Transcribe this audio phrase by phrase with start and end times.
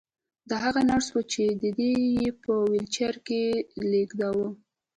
[0.49, 3.43] دا هغه نرس وه چې دی یې په ويلچر کې
[3.91, 4.47] لېږداوه